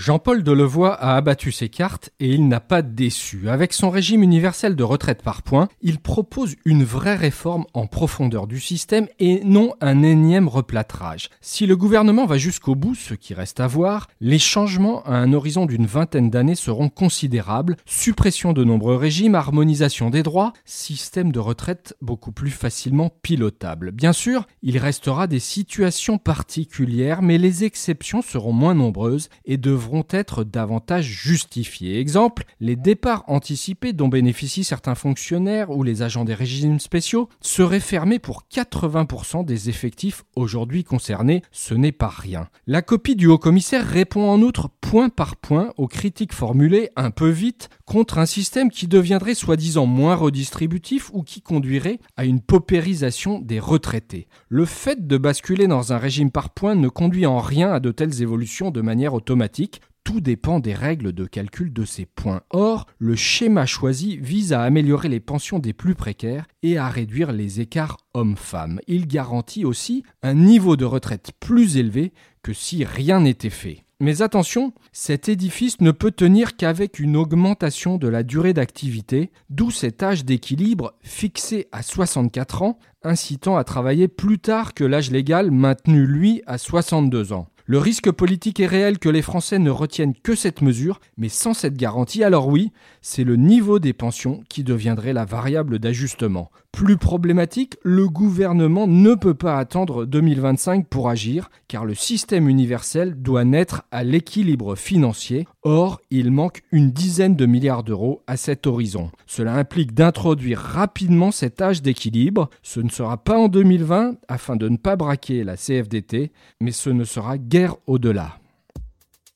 Jean-Paul 0.00 0.42
Delevoye 0.42 0.94
a 0.94 1.14
abattu 1.14 1.52
ses 1.52 1.68
cartes 1.68 2.08
et 2.20 2.30
il 2.30 2.48
n'a 2.48 2.60
pas 2.60 2.80
déçu. 2.80 3.50
Avec 3.50 3.74
son 3.74 3.90
régime 3.90 4.22
universel 4.22 4.74
de 4.74 4.82
retraite 4.82 5.22
par 5.22 5.42
points, 5.42 5.68
il 5.82 5.98
propose 5.98 6.56
une 6.64 6.84
vraie 6.84 7.16
réforme 7.16 7.66
en 7.74 7.86
profondeur 7.86 8.46
du 8.46 8.60
système 8.60 9.08
et 9.18 9.42
non 9.44 9.74
un 9.82 10.02
énième 10.02 10.48
replâtrage. 10.48 11.28
Si 11.42 11.66
le 11.66 11.76
gouvernement 11.76 12.24
va 12.24 12.38
jusqu'au 12.38 12.74
bout, 12.74 12.94
ce 12.94 13.12
qui 13.12 13.34
reste 13.34 13.60
à 13.60 13.66
voir, 13.66 14.08
les 14.22 14.38
changements 14.38 15.02
à 15.02 15.16
un 15.16 15.34
horizon 15.34 15.66
d'une 15.66 15.84
vingtaine 15.84 16.30
d'années 16.30 16.54
seront 16.54 16.88
considérables. 16.88 17.76
Suppression 17.84 18.54
de 18.54 18.64
nombreux 18.64 18.96
régimes, 18.96 19.34
harmonisation 19.34 20.08
des 20.08 20.22
droits, 20.22 20.54
système 20.64 21.30
de 21.30 21.40
retraite 21.40 21.94
beaucoup 22.00 22.32
plus 22.32 22.52
facilement 22.52 23.10
pilotable. 23.20 23.90
Bien 23.90 24.14
sûr, 24.14 24.46
il 24.62 24.78
restera 24.78 25.26
des 25.26 25.40
situations 25.40 26.16
particulières, 26.16 27.20
mais 27.20 27.36
les 27.36 27.64
exceptions 27.64 28.22
seront 28.22 28.54
moins 28.54 28.74
nombreuses 28.74 29.28
et 29.44 29.58
devront 29.58 29.89
être 30.10 30.44
davantage 30.44 31.04
justifiés. 31.04 31.98
Exemple, 31.98 32.44
les 32.60 32.76
départs 32.76 33.24
anticipés 33.26 33.92
dont 33.92 34.08
bénéficient 34.08 34.64
certains 34.64 34.94
fonctionnaires 34.94 35.70
ou 35.70 35.82
les 35.82 36.02
agents 36.02 36.24
des 36.24 36.34
régimes 36.34 36.80
spéciaux 36.80 37.28
seraient 37.40 37.80
fermés 37.80 38.18
pour 38.18 38.44
80% 38.52 39.44
des 39.44 39.68
effectifs 39.68 40.24
aujourd'hui 40.36 40.84
concernés. 40.84 41.42
Ce 41.52 41.74
n'est 41.74 41.92
pas 41.92 42.08
rien. 42.08 42.48
La 42.66 42.82
copie 42.82 43.16
du 43.16 43.26
haut-commissaire 43.26 43.86
répond 43.86 44.28
en 44.28 44.40
outre 44.42 44.68
point 44.80 45.08
par 45.08 45.36
point 45.36 45.72
aux 45.76 45.88
critiques 45.88 46.32
formulées 46.32 46.90
un 46.96 47.10
peu 47.10 47.28
vite 47.28 47.68
contre 47.84 48.18
un 48.18 48.26
système 48.26 48.70
qui 48.70 48.86
deviendrait 48.86 49.34
soi-disant 49.34 49.86
moins 49.86 50.14
redistributif 50.14 51.10
ou 51.12 51.22
qui 51.22 51.42
conduirait 51.42 51.98
à 52.16 52.24
une 52.24 52.40
paupérisation 52.40 53.40
des 53.40 53.58
retraités. 53.58 54.28
Le 54.48 54.64
fait 54.64 55.06
de 55.06 55.18
basculer 55.18 55.66
dans 55.66 55.92
un 55.92 55.98
régime 55.98 56.30
par 56.30 56.50
points 56.50 56.74
ne 56.74 56.88
conduit 56.88 57.26
en 57.26 57.38
rien 57.38 57.72
à 57.72 57.80
de 57.80 57.90
telles 57.90 58.22
évolutions 58.22 58.70
de 58.70 58.80
manière 58.80 59.14
automatique. 59.14 59.79
Tout 60.10 60.20
dépend 60.20 60.58
des 60.58 60.74
règles 60.74 61.12
de 61.12 61.24
calcul 61.24 61.72
de 61.72 61.84
ces 61.84 62.04
points. 62.04 62.40
Or, 62.50 62.88
le 62.98 63.14
schéma 63.14 63.64
choisi 63.64 64.16
vise 64.16 64.52
à 64.52 64.62
améliorer 64.62 65.08
les 65.08 65.20
pensions 65.20 65.60
des 65.60 65.72
plus 65.72 65.94
précaires 65.94 66.48
et 66.64 66.78
à 66.78 66.88
réduire 66.88 67.30
les 67.30 67.60
écarts 67.60 67.96
hommes-femmes. 68.12 68.80
Il 68.88 69.06
garantit 69.06 69.64
aussi 69.64 70.02
un 70.24 70.34
niveau 70.34 70.74
de 70.74 70.84
retraite 70.84 71.30
plus 71.38 71.76
élevé 71.76 72.12
que 72.42 72.52
si 72.52 72.84
rien 72.84 73.20
n'était 73.20 73.50
fait. 73.50 73.84
Mais 74.00 74.20
attention, 74.20 74.72
cet 74.90 75.28
édifice 75.28 75.80
ne 75.80 75.92
peut 75.92 76.10
tenir 76.10 76.56
qu'avec 76.56 76.98
une 76.98 77.16
augmentation 77.16 77.96
de 77.96 78.08
la 78.08 78.24
durée 78.24 78.54
d'activité, 78.54 79.30
d'où 79.48 79.70
cet 79.70 80.02
âge 80.02 80.24
d'équilibre 80.24 80.94
fixé 81.02 81.68
à 81.70 81.82
64 81.82 82.62
ans, 82.62 82.78
incitant 83.04 83.58
à 83.58 83.62
travailler 83.62 84.08
plus 84.08 84.38
tard 84.38 84.74
que 84.74 84.84
l'âge 84.84 85.10
légal 85.12 85.50
maintenu 85.52 86.04
lui 86.04 86.42
à 86.46 86.58
62 86.58 87.32
ans. 87.34 87.46
Le 87.70 87.78
risque 87.78 88.10
politique 88.10 88.58
est 88.58 88.66
réel 88.66 88.98
que 88.98 89.08
les 89.08 89.22
Français 89.22 89.60
ne 89.60 89.70
retiennent 89.70 90.16
que 90.24 90.34
cette 90.34 90.60
mesure, 90.60 90.98
mais 91.16 91.28
sans 91.28 91.54
cette 91.54 91.76
garantie, 91.76 92.24
alors 92.24 92.48
oui, 92.48 92.72
c'est 93.00 93.22
le 93.22 93.36
niveau 93.36 93.78
des 93.78 93.92
pensions 93.92 94.42
qui 94.48 94.64
deviendrait 94.64 95.12
la 95.12 95.24
variable 95.24 95.78
d'ajustement. 95.78 96.50
Plus 96.72 96.96
problématique, 96.96 97.76
le 97.82 98.08
gouvernement 98.08 98.86
ne 98.86 99.14
peut 99.14 99.34
pas 99.34 99.58
attendre 99.58 100.06
2025 100.06 100.86
pour 100.86 101.10
agir, 101.10 101.50
car 101.68 101.84
le 101.84 101.94
système 101.94 102.48
universel 102.48 103.20
doit 103.20 103.44
naître 103.44 103.82
à 103.90 104.02
l'équilibre 104.02 104.76
financier. 104.76 105.46
Or, 105.62 106.00
il 106.10 106.30
manque 106.30 106.62
une 106.72 106.90
dizaine 106.90 107.36
de 107.36 107.44
milliards 107.44 107.82
d'euros 107.82 108.22
à 108.26 108.36
cet 108.36 108.66
horizon. 108.66 109.10
Cela 109.26 109.54
implique 109.54 109.92
d'introduire 109.92 110.58
rapidement 110.58 111.32
cet 111.32 111.60
âge 111.60 111.82
d'équilibre. 111.82 112.48
Ce 112.62 112.80
ne 112.80 112.88
sera 112.88 113.18
pas 113.18 113.36
en 113.36 113.48
2020 113.48 114.16
afin 114.28 114.56
de 114.56 114.68
ne 114.68 114.76
pas 114.76 114.96
braquer 114.96 115.44
la 115.44 115.56
CFDT, 115.56 116.32
mais 116.60 116.72
ce 116.72 116.88
ne 116.90 117.04
sera 117.04 117.36
guère 117.36 117.76
au-delà. 117.86 118.38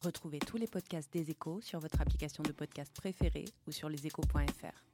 Retrouvez 0.03 0.39
tous 0.39 0.57
les 0.57 0.67
podcasts 0.67 1.13
des 1.13 1.31
échos 1.31 1.61
sur 1.63 1.81
votre 1.81 2.01
application 2.01 2.43
de 2.43 2.53
podcast 2.53 2.93
préférée 2.95 3.47
ou 3.67 3.73
sur 3.73 3.89
leséchos.fr. 3.89 4.94